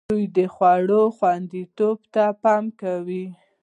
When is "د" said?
0.37-0.39